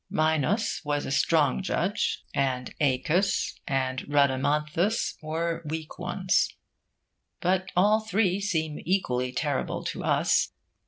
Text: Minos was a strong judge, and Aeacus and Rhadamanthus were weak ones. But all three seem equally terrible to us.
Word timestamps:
Minos 0.09 0.81
was 0.83 1.05
a 1.05 1.11
strong 1.11 1.61
judge, 1.61 2.23
and 2.33 2.73
Aeacus 2.81 3.59
and 3.67 3.99
Rhadamanthus 4.09 5.15
were 5.21 5.61
weak 5.63 5.99
ones. 5.99 6.49
But 7.39 7.71
all 7.75 7.99
three 7.99 8.41
seem 8.41 8.79
equally 8.83 9.31
terrible 9.31 9.83
to 9.83 10.03
us. 10.03 10.53